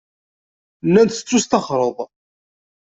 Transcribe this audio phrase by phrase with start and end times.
[0.87, 1.97] Nnan-d tettusṭaxreḍ.